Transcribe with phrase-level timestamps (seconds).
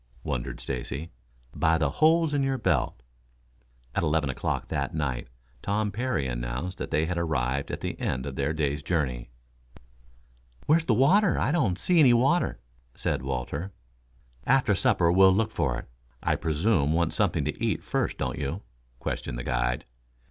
[0.23, 1.11] wondered Stacy.
[1.53, 3.03] "By the holes in your belt."
[3.93, 5.27] At eleven o'clock that night
[5.61, 9.29] Tom Parry announced that they had arrived at the end of their day's journey.
[10.65, 11.37] "Where's the water?
[11.37, 12.59] I don't see any water?"
[12.95, 13.73] said Walter.
[14.47, 15.85] "After supper we'll look for it.
[16.23, 18.63] I presume want something to eat first, don't you?"
[19.01, 19.85] questioned the guide.